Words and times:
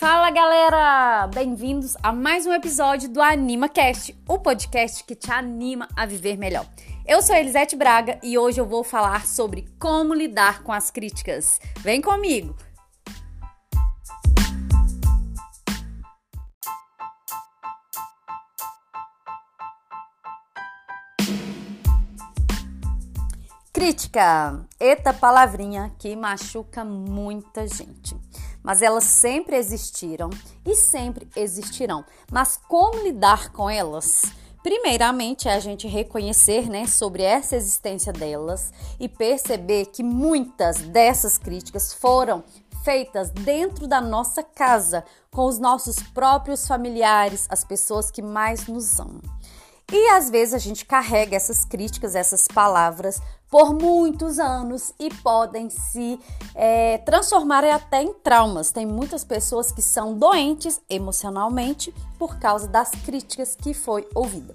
Fala 0.00 0.30
galera! 0.30 1.26
Bem-vindos 1.26 1.94
a 2.02 2.10
mais 2.10 2.46
um 2.46 2.54
episódio 2.54 3.06
do 3.06 3.20
AnimaCast, 3.20 4.18
o 4.26 4.38
podcast 4.38 5.04
que 5.04 5.14
te 5.14 5.30
anima 5.30 5.86
a 5.94 6.06
viver 6.06 6.38
melhor. 6.38 6.64
Eu 7.06 7.20
sou 7.20 7.36
Elisete 7.36 7.76
Braga 7.76 8.18
e 8.22 8.38
hoje 8.38 8.58
eu 8.58 8.64
vou 8.64 8.82
falar 8.82 9.26
sobre 9.26 9.68
como 9.78 10.14
lidar 10.14 10.62
com 10.62 10.72
as 10.72 10.90
críticas. 10.90 11.60
Vem 11.80 12.00
comigo! 12.00 12.56
Crítica, 23.70 24.66
eita 24.80 25.12
palavrinha 25.12 25.94
que 25.98 26.16
machuca 26.16 26.86
muita 26.86 27.68
gente. 27.68 28.16
Mas 28.62 28.82
elas 28.82 29.04
sempre 29.04 29.56
existiram 29.56 30.30
e 30.64 30.74
sempre 30.74 31.28
existirão. 31.34 32.04
Mas 32.30 32.58
como 32.68 33.02
lidar 33.02 33.52
com 33.52 33.68
elas? 33.68 34.22
Primeiramente 34.62 35.48
é 35.48 35.54
a 35.54 35.60
gente 35.60 35.88
reconhecer, 35.88 36.68
né, 36.68 36.86
sobre 36.86 37.22
essa 37.22 37.56
existência 37.56 38.12
delas 38.12 38.70
e 38.98 39.08
perceber 39.08 39.86
que 39.86 40.02
muitas 40.02 40.76
dessas 40.78 41.38
críticas 41.38 41.94
foram 41.94 42.44
feitas 42.84 43.30
dentro 43.30 43.86
da 43.86 44.00
nossa 44.00 44.42
casa, 44.42 45.04
com 45.30 45.46
os 45.46 45.58
nossos 45.58 45.96
próprios 46.14 46.66
familiares, 46.66 47.46
as 47.48 47.64
pessoas 47.64 48.10
que 48.10 48.20
mais 48.20 48.66
nos 48.66 48.98
amam. 48.98 49.20
E 49.92 50.08
às 50.10 50.30
vezes 50.30 50.54
a 50.54 50.58
gente 50.58 50.84
carrega 50.84 51.36
essas 51.36 51.64
críticas, 51.64 52.14
essas 52.14 52.46
palavras 52.46 53.20
por 53.50 53.74
muitos 53.74 54.38
anos 54.38 54.94
e 54.98 55.12
podem 55.12 55.68
se 55.68 56.20
é, 56.54 56.98
transformar 56.98 57.64
até 57.64 58.02
em 58.02 58.14
traumas. 58.14 58.70
Tem 58.70 58.86
muitas 58.86 59.24
pessoas 59.24 59.72
que 59.72 59.82
são 59.82 60.14
doentes 60.14 60.80
emocionalmente 60.88 61.92
por 62.18 62.38
causa 62.38 62.68
das 62.68 62.90
críticas 62.90 63.56
que 63.56 63.74
foi 63.74 64.06
ouvida. 64.14 64.54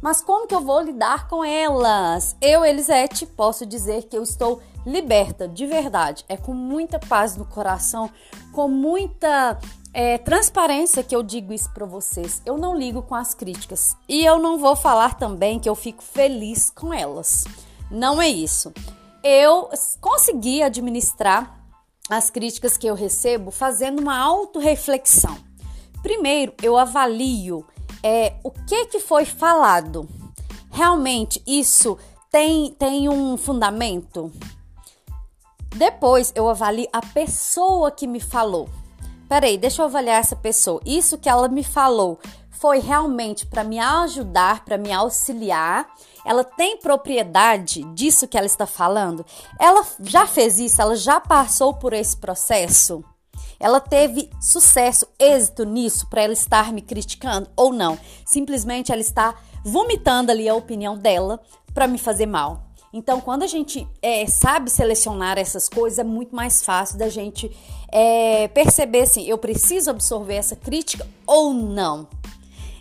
Mas 0.00 0.20
como 0.20 0.46
que 0.46 0.54
eu 0.54 0.60
vou 0.60 0.80
lidar 0.80 1.26
com 1.26 1.44
elas? 1.44 2.36
Eu, 2.40 2.64
Elisete, 2.64 3.26
posso 3.26 3.66
dizer 3.66 4.04
que 4.04 4.16
eu 4.16 4.22
estou 4.22 4.60
liberta 4.86 5.48
de 5.48 5.66
verdade. 5.66 6.24
É 6.28 6.36
com 6.36 6.54
muita 6.54 7.00
paz 7.00 7.36
no 7.36 7.44
coração, 7.44 8.08
com 8.52 8.68
muita 8.68 9.58
é, 9.92 10.18
transparência 10.18 11.02
que 11.02 11.16
eu 11.16 11.22
digo 11.22 11.52
isso 11.52 11.72
para 11.72 11.84
vocês. 11.84 12.40
Eu 12.46 12.56
não 12.56 12.76
ligo 12.76 13.02
com 13.02 13.14
as 13.16 13.34
críticas 13.34 13.96
e 14.08 14.24
eu 14.24 14.38
não 14.38 14.58
vou 14.58 14.76
falar 14.76 15.14
também 15.14 15.58
que 15.58 15.68
eu 15.68 15.74
fico 15.74 16.02
feliz 16.02 16.70
com 16.70 16.94
elas. 16.94 17.44
Não 17.90 18.20
é 18.20 18.28
isso. 18.28 18.72
Eu 19.22 19.70
consegui 20.00 20.62
administrar 20.62 21.60
as 22.08 22.30
críticas 22.30 22.76
que 22.76 22.86
eu 22.86 22.94
recebo 22.94 23.50
fazendo 23.50 24.00
uma 24.00 24.18
autorreflexão. 24.18 25.36
Primeiro, 26.02 26.54
eu 26.62 26.76
avalio 26.76 27.66
é, 28.02 28.34
o 28.44 28.50
que, 28.50 28.86
que 28.86 29.00
foi 29.00 29.24
falado. 29.24 30.08
Realmente 30.70 31.42
isso 31.46 31.98
tem, 32.30 32.70
tem 32.78 33.08
um 33.08 33.36
fundamento? 33.36 34.30
Depois 35.74 36.32
eu 36.34 36.48
avalio 36.48 36.88
a 36.92 37.00
pessoa 37.00 37.90
que 37.90 38.06
me 38.06 38.20
falou. 38.20 38.68
Peraí, 39.28 39.58
deixa 39.58 39.82
eu 39.82 39.86
avaliar 39.86 40.20
essa 40.20 40.36
pessoa. 40.36 40.80
Isso 40.86 41.18
que 41.18 41.28
ela 41.28 41.48
me 41.48 41.64
falou 41.64 42.20
foi 42.58 42.78
realmente 42.78 43.46
para 43.46 43.64
me 43.64 43.78
ajudar, 43.78 44.64
para 44.64 44.78
me 44.78 44.92
auxiliar. 44.92 45.86
Ela 46.24 46.42
tem 46.42 46.78
propriedade 46.78 47.82
disso 47.94 48.26
que 48.26 48.36
ela 48.36 48.46
está 48.46 48.66
falando? 48.66 49.24
Ela 49.58 49.86
já 50.00 50.26
fez 50.26 50.58
isso? 50.58 50.80
Ela 50.80 50.96
já 50.96 51.20
passou 51.20 51.74
por 51.74 51.92
esse 51.92 52.16
processo? 52.16 53.04
Ela 53.58 53.80
teve 53.80 54.30
sucesso, 54.40 55.06
êxito 55.18 55.64
nisso 55.64 56.06
para 56.08 56.22
ela 56.22 56.32
estar 56.32 56.72
me 56.72 56.82
criticando 56.82 57.48
ou 57.56 57.72
não? 57.72 57.98
Simplesmente 58.24 58.92
ela 58.92 59.00
está 59.00 59.34
vomitando 59.64 60.30
ali 60.30 60.48
a 60.48 60.54
opinião 60.54 60.96
dela 60.96 61.40
para 61.72 61.86
me 61.86 61.98
fazer 61.98 62.26
mal. 62.26 62.66
Então, 62.92 63.20
quando 63.20 63.42
a 63.42 63.46
gente 63.46 63.86
é, 64.00 64.26
sabe 64.26 64.70
selecionar 64.70 65.38
essas 65.38 65.68
coisas, 65.68 65.98
é 65.98 66.04
muito 66.04 66.34
mais 66.34 66.62
fácil 66.62 66.96
da 66.96 67.08
gente 67.08 67.54
é, 67.92 68.48
perceber 68.48 69.02
assim: 69.02 69.26
eu 69.26 69.36
preciso 69.36 69.90
absorver 69.90 70.34
essa 70.34 70.56
crítica 70.56 71.06
ou 71.26 71.52
não. 71.52 72.08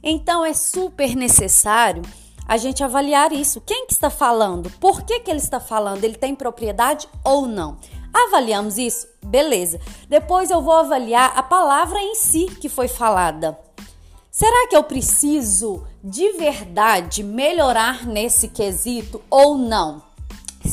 Então, 0.07 0.45
é 0.45 0.53
super 0.53 1.16
necessário 1.16 2.03
a 2.47 2.57
gente 2.57 2.83
avaliar 2.83 3.33
isso. 3.33 3.59
Quem 3.59 3.88
que 3.88 3.93
está 3.93 4.11
falando? 4.11 4.69
Por 4.79 5.01
que, 5.01 5.19
que 5.19 5.31
ele 5.31 5.39
está 5.39 5.59
falando? 5.59 6.03
Ele 6.03 6.16
tem 6.16 6.35
propriedade 6.35 7.09
ou 7.23 7.47
não? 7.47 7.79
Avaliamos 8.13 8.77
isso? 8.77 9.07
Beleza. 9.25 9.79
Depois 10.07 10.51
eu 10.51 10.61
vou 10.61 10.75
avaliar 10.75 11.33
a 11.35 11.41
palavra 11.41 11.99
em 11.99 12.13
si 12.13 12.45
que 12.61 12.69
foi 12.69 12.88
falada. 12.88 13.59
Será 14.29 14.67
que 14.67 14.75
eu 14.75 14.83
preciso 14.83 15.88
de 16.03 16.33
verdade 16.33 17.23
melhorar 17.23 18.05
nesse 18.05 18.49
quesito 18.49 19.21
ou 19.29 19.57
não? 19.57 20.03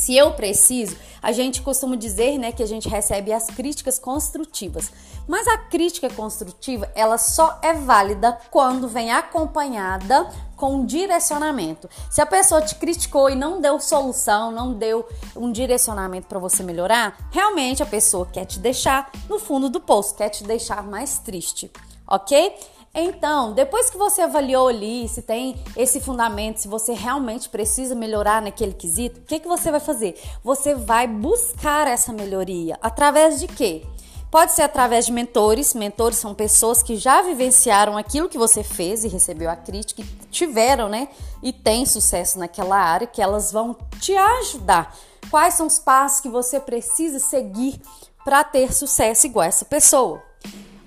Se 0.03 0.17
eu 0.17 0.33
preciso, 0.33 0.97
a 1.23 1.31
gente 1.31 1.63
costuma 1.63 1.95
dizer, 1.95 2.37
né, 2.37 2.51
que 2.51 2.61
a 2.61 2.67
gente 2.67 2.89
recebe 2.89 3.33
as 3.33 3.47
críticas 3.47 4.01
construtivas. 4.01 4.91
Mas 5.29 5.47
a 5.47 5.57
crítica 5.57 6.11
construtiva, 6.11 6.91
ela 6.97 7.17
só 7.17 7.61
é 7.63 7.73
válida 7.73 8.37
quando 8.51 8.89
vem 8.89 9.13
acompanhada 9.13 10.29
com 10.57 10.85
direcionamento. 10.85 11.89
Se 12.11 12.21
a 12.21 12.27
pessoa 12.27 12.61
te 12.61 12.75
criticou 12.75 13.31
e 13.31 13.37
não 13.37 13.61
deu 13.61 13.79
solução, 13.79 14.51
não 14.51 14.75
deu 14.75 15.09
um 15.37 15.53
direcionamento 15.53 16.27
para 16.27 16.41
você 16.41 16.65
melhorar, 16.65 17.17
realmente 17.31 17.81
a 17.81 17.87
pessoa 17.87 18.27
quer 18.27 18.45
te 18.45 18.59
deixar 18.59 19.09
no 19.29 19.39
fundo 19.39 19.69
do 19.69 19.81
poço, 19.81 20.17
quer 20.17 20.31
te 20.31 20.43
deixar 20.43 20.83
mais 20.83 21.21
triste, 21.21 21.71
ok? 22.09 22.57
Então, 22.95 23.55
depois 23.55 23.89
que 23.89 23.97
você 23.97 24.21
avaliou 24.21 24.69
ali 24.69 25.09
se 25.09 25.23
tem 25.23 25.65
esse 25.75 25.99
fundamento, 25.99 26.61
se 26.61 26.69
você 26.69 26.93
realmente 26.93 27.49
precisa 27.49 27.95
melhorar 27.95 28.43
naquele 28.43 28.75
quesito, 28.75 29.21
o 29.21 29.23
que, 29.25 29.41
que 29.41 29.49
você 29.49 29.71
vai 29.71 29.81
fazer? 29.81 30.21
Você 30.45 30.75
vai 30.75 31.07
buscar 31.07 31.87
essa 31.89 32.13
melhoria. 32.13 32.79
Através 32.83 33.41
de 33.41 33.47
quê? 33.47 33.87
Pode 34.31 34.53
ser 34.53 34.63
através 34.63 35.07
de 35.07 35.13
mentores. 35.13 35.73
Mentores 35.73 36.19
são 36.19 36.35
pessoas 36.35 36.83
que 36.83 36.97
já 36.97 37.23
vivenciaram 37.23 37.97
aquilo 37.97 38.29
que 38.29 38.37
você 38.37 38.63
fez 38.63 39.05
e 39.05 39.09
recebeu 39.09 39.51
a 39.51 39.57
crítica, 39.57 40.03
e 40.03 40.27
tiveram, 40.31 40.89
né? 40.91 41.09
E 41.43 41.51
têm 41.51 41.87
sucesso 41.87 42.39
naquela 42.39 42.77
área, 42.77 43.07
que 43.07 43.23
elas 43.23 43.51
vão 43.51 43.75
te 44.01 44.15
ajudar. 44.15 44.95
Quais 45.31 45.55
são 45.55 45.67
os 45.67 45.79
passos 45.79 46.21
que 46.21 46.29
você 46.29 46.61
precisa 46.61 47.19
seguir 47.19 47.81
para 48.23 48.45
ter 48.45 48.73
sucesso 48.73 49.27
igual 49.27 49.47
essa 49.47 49.65
pessoa? 49.65 50.23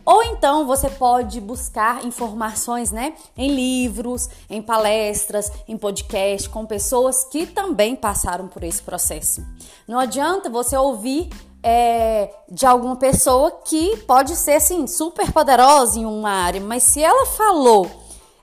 Ou 0.06 0.24
então 0.24 0.68
você 0.68 0.90
pode 0.90 1.42
buscar 1.42 2.06
informações, 2.06 2.92
né, 2.92 3.16
em 3.36 3.50
livros, 3.50 4.30
em 4.50 4.62
palestras, 4.62 5.52
em 5.68 5.76
podcast 5.76 6.48
com 6.50 6.66
pessoas 6.66 7.24
que 7.24 7.48
também 7.48 7.96
passaram 7.96 8.48
por 8.48 8.64
esse 8.64 8.84
processo. 8.84 9.44
Não 9.88 9.98
adianta 9.98 10.50
você 10.50 10.78
ouvir 10.78 11.30
é, 11.64 12.32
de 12.48 12.66
alguma 12.68 12.96
pessoa 12.96 13.50
que 13.50 13.98
pode 14.06 14.36
ser 14.36 14.54
assim 14.54 14.86
super 14.86 15.32
poderosa 15.32 16.00
em 16.00 16.06
uma 16.06 16.30
área, 16.30 16.62
mas 16.62 16.84
se 16.84 17.02
ela 17.02 17.26
falou, 17.26 17.90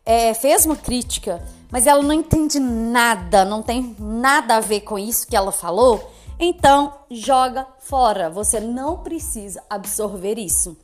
é, 0.04 0.34
fez 0.34 0.66
uma 0.66 0.74
crítica, 0.74 1.40
mas 1.70 1.86
ela 1.86 2.02
não 2.02 2.12
entende 2.12 2.58
nada, 2.58 3.44
não 3.44 3.62
tem 3.62 3.94
nada 3.98 4.56
a 4.56 4.60
ver 4.60 4.80
com 4.80 4.98
isso 4.98 5.28
que 5.28 5.36
ela 5.36 5.52
falou, 5.52 6.12
então 6.38 6.92
joga 7.08 7.64
fora. 7.78 8.28
Você 8.28 8.58
não 8.58 8.98
precisa 8.98 9.62
absorver 9.70 10.38
isso. 10.38 10.76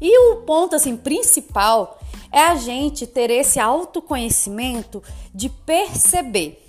E 0.00 0.18
o 0.30 0.36
ponto 0.42 0.74
assim 0.74 0.96
principal 0.96 1.98
é 2.32 2.40
a 2.40 2.56
gente 2.56 3.06
ter 3.06 3.30
esse 3.30 3.58
autoconhecimento 3.58 5.02
de 5.34 5.48
perceber 5.48 6.66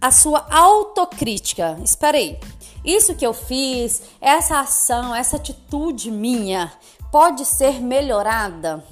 a 0.00 0.10
sua 0.10 0.46
autocrítica. 0.50 1.78
Espera 1.82 2.16
aí. 2.16 2.38
Isso 2.84 3.16
que 3.16 3.26
eu 3.26 3.34
fiz, 3.34 4.02
essa 4.20 4.60
ação, 4.60 5.14
essa 5.14 5.36
atitude 5.36 6.10
minha 6.10 6.72
pode 7.10 7.44
ser 7.44 7.80
melhorada? 7.80 8.84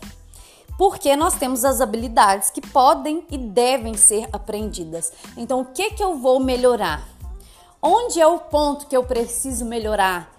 Porque 0.76 1.14
nós 1.14 1.34
temos 1.34 1.64
as 1.64 1.80
habilidades 1.80 2.50
que 2.50 2.60
podem 2.60 3.24
e 3.30 3.38
devem 3.38 3.94
ser 3.94 4.28
aprendidas. 4.32 5.12
Então, 5.36 5.60
o 5.60 5.66
que 5.66 5.90
que 5.90 6.02
eu 6.02 6.16
vou 6.18 6.40
melhorar? 6.40 7.06
Onde 7.80 8.20
é 8.20 8.26
o 8.26 8.40
ponto 8.40 8.86
que 8.86 8.96
eu 8.96 9.04
preciso 9.04 9.64
melhorar? 9.64 10.34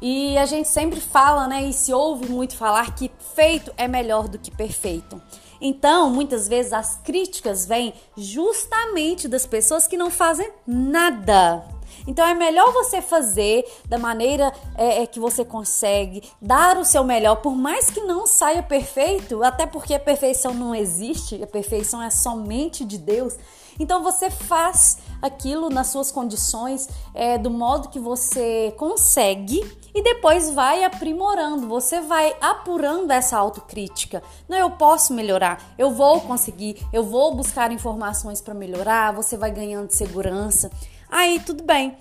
E 0.00 0.38
a 0.38 0.46
gente 0.46 0.68
sempre 0.68 1.00
fala, 1.00 1.46
né, 1.46 1.64
e 1.64 1.72
se 1.72 1.92
ouve 1.92 2.30
muito 2.30 2.56
falar 2.56 2.94
que 2.94 3.10
feito 3.34 3.72
é 3.76 3.86
melhor 3.86 4.28
do 4.28 4.38
que 4.38 4.50
perfeito. 4.50 5.20
Então, 5.60 6.08
muitas 6.08 6.48
vezes 6.48 6.72
as 6.72 6.96
críticas 6.96 7.66
vêm 7.66 7.92
justamente 8.16 9.28
das 9.28 9.44
pessoas 9.44 9.86
que 9.86 9.96
não 9.96 10.10
fazem 10.10 10.50
nada. 10.66 11.62
Então 12.10 12.26
é 12.26 12.34
melhor 12.34 12.72
você 12.72 13.00
fazer 13.00 13.64
da 13.88 13.96
maneira 13.96 14.52
é, 14.76 15.04
é, 15.04 15.06
que 15.06 15.20
você 15.20 15.44
consegue, 15.44 16.28
dar 16.42 16.76
o 16.76 16.84
seu 16.84 17.04
melhor, 17.04 17.36
por 17.36 17.54
mais 17.54 17.88
que 17.88 18.00
não 18.00 18.26
saia 18.26 18.64
perfeito, 18.64 19.44
até 19.44 19.64
porque 19.64 19.94
a 19.94 20.00
perfeição 20.00 20.52
não 20.52 20.74
existe, 20.74 21.40
a 21.40 21.46
perfeição 21.46 22.02
é 22.02 22.10
somente 22.10 22.84
de 22.84 22.98
Deus. 22.98 23.36
Então 23.78 24.02
você 24.02 24.28
faz 24.28 24.98
aquilo 25.22 25.70
nas 25.70 25.86
suas 25.86 26.10
condições, 26.10 26.88
é, 27.14 27.38
do 27.38 27.48
modo 27.48 27.88
que 27.90 28.00
você 28.00 28.74
consegue 28.76 29.62
e 29.94 30.02
depois 30.02 30.50
vai 30.50 30.82
aprimorando, 30.82 31.68
você 31.68 32.00
vai 32.00 32.34
apurando 32.40 33.12
essa 33.12 33.38
autocrítica. 33.38 34.20
Não, 34.48 34.58
eu 34.58 34.70
posso 34.72 35.14
melhorar, 35.14 35.62
eu 35.78 35.92
vou 35.92 36.20
conseguir, 36.22 36.84
eu 36.92 37.04
vou 37.04 37.36
buscar 37.36 37.70
informações 37.70 38.40
para 38.40 38.52
melhorar, 38.52 39.12
você 39.12 39.36
vai 39.36 39.52
ganhando 39.52 39.90
segurança. 39.92 40.72
Aí 41.10 41.40
tudo 41.40 41.64
bem. 41.64 41.96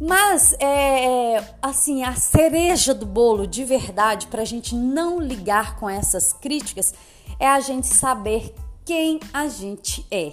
Mas 0.00 0.54
é, 0.58 1.36
é 1.36 1.54
assim, 1.62 2.02
a 2.02 2.14
cereja 2.14 2.92
do 2.92 3.06
bolo 3.06 3.46
de 3.46 3.64
verdade 3.64 4.26
para 4.26 4.42
a 4.42 4.44
gente 4.44 4.74
não 4.74 5.20
ligar 5.20 5.76
com 5.76 5.88
essas 5.88 6.32
críticas 6.32 6.92
é 7.38 7.48
a 7.48 7.60
gente 7.60 7.86
saber 7.86 8.54
quem 8.84 9.20
a 9.32 9.48
gente 9.48 10.04
é, 10.10 10.32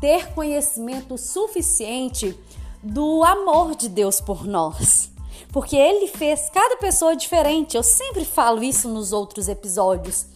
ter 0.00 0.32
conhecimento 0.32 1.18
suficiente 1.18 2.38
do 2.82 3.22
amor 3.22 3.76
de 3.76 3.88
Deus 3.88 4.20
por 4.20 4.46
nós. 4.46 5.10
Porque 5.52 5.76
ele 5.76 6.08
fez 6.08 6.48
cada 6.48 6.78
pessoa 6.78 7.14
diferente. 7.14 7.76
Eu 7.76 7.82
sempre 7.82 8.24
falo 8.24 8.62
isso 8.62 8.88
nos 8.88 9.12
outros 9.12 9.48
episódios. 9.48 10.26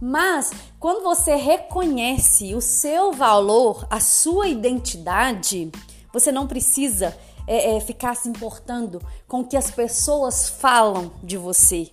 Mas 0.00 0.52
quando 0.78 1.02
você 1.02 1.34
reconhece 1.34 2.54
o 2.54 2.60
seu 2.60 3.12
valor, 3.12 3.86
a 3.90 3.98
sua 3.98 4.46
identidade, 4.46 5.72
você 6.12 6.32
não 6.32 6.46
precisa 6.46 7.16
é, 7.46 7.76
é, 7.76 7.80
ficar 7.80 8.14
se 8.14 8.28
importando 8.28 9.00
com 9.26 9.40
o 9.40 9.44
que 9.44 9.56
as 9.56 9.70
pessoas 9.70 10.48
falam 10.48 11.12
de 11.22 11.36
você. 11.36 11.90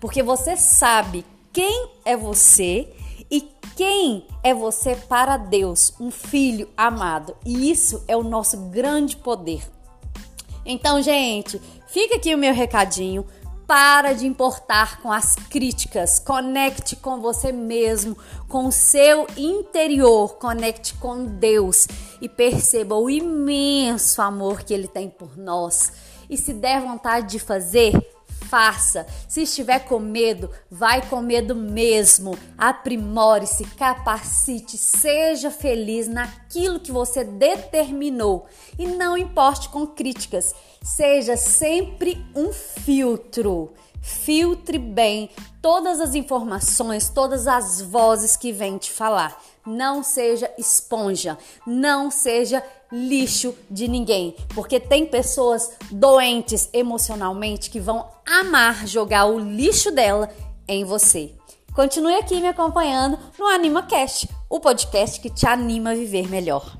Porque 0.00 0.22
você 0.22 0.56
sabe 0.56 1.24
quem 1.52 1.90
é 2.04 2.16
você 2.16 2.92
e 3.30 3.40
quem 3.76 4.26
é 4.42 4.54
você 4.54 4.94
para 4.94 5.36
Deus, 5.36 5.92
um 5.98 6.10
filho 6.10 6.68
amado. 6.76 7.36
E 7.44 7.70
isso 7.70 8.04
é 8.06 8.16
o 8.16 8.22
nosso 8.22 8.56
grande 8.68 9.16
poder. 9.16 9.62
Então, 10.66 11.02
gente, 11.02 11.60
fica 11.88 12.16
aqui 12.16 12.34
o 12.34 12.38
meu 12.38 12.54
recadinho. 12.54 13.26
Para 13.66 14.12
de 14.12 14.26
importar 14.26 15.00
com 15.00 15.10
as 15.10 15.34
críticas, 15.34 16.18
conecte 16.18 16.96
com 16.96 17.20
você 17.20 17.50
mesmo, 17.50 18.16
com 18.46 18.66
o 18.66 18.72
seu 18.72 19.26
interior, 19.36 20.36
conecte 20.36 20.92
com 20.94 21.24
Deus 21.24 21.88
e 22.20 22.28
perceba 22.28 22.94
o 22.94 23.08
imenso 23.08 24.20
amor 24.20 24.62
que 24.62 24.74
Ele 24.74 24.86
tem 24.86 25.08
por 25.08 25.38
nós. 25.38 25.92
E 26.28 26.36
se 26.36 26.52
der 26.52 26.82
vontade 26.82 27.28
de 27.28 27.38
fazer, 27.38 27.92
faça. 28.54 29.04
Se 29.26 29.42
estiver 29.42 29.80
com 29.80 29.98
medo, 29.98 30.48
vai 30.70 31.02
com 31.08 31.20
medo 31.20 31.56
mesmo. 31.56 32.38
Aprimore-se, 32.56 33.64
capacite, 33.64 34.78
seja 34.78 35.50
feliz 35.50 36.06
naquilo 36.06 36.78
que 36.78 36.92
você 36.92 37.24
determinou 37.24 38.46
e 38.78 38.86
não 38.86 39.18
importe 39.18 39.68
com 39.70 39.84
críticas. 39.84 40.54
Seja 40.80 41.36
sempre 41.36 42.24
um 42.32 42.52
filtro. 42.52 43.72
Filtre 44.00 44.78
bem 44.78 45.30
todas 45.60 46.00
as 46.00 46.14
informações, 46.14 47.08
todas 47.08 47.48
as 47.48 47.80
vozes 47.80 48.36
que 48.36 48.52
vêm 48.52 48.78
te 48.78 48.92
falar. 48.92 49.36
Não 49.66 50.02
seja 50.02 50.50
esponja, 50.58 51.38
não 51.66 52.10
seja 52.10 52.62
lixo 52.92 53.54
de 53.70 53.88
ninguém, 53.88 54.36
porque 54.54 54.78
tem 54.78 55.06
pessoas 55.06 55.72
doentes 55.90 56.68
emocionalmente 56.72 57.70
que 57.70 57.80
vão 57.80 58.06
amar 58.26 58.86
jogar 58.86 59.24
o 59.24 59.38
lixo 59.38 59.90
dela 59.90 60.30
em 60.68 60.84
você. 60.84 61.32
Continue 61.74 62.14
aqui 62.14 62.40
me 62.40 62.48
acompanhando 62.48 63.18
no 63.38 63.46
AnimaCast, 63.46 64.28
o 64.48 64.60
podcast 64.60 65.20
que 65.20 65.28
te 65.28 65.46
anima 65.46 65.90
a 65.90 65.94
viver 65.94 66.28
melhor. 66.28 66.76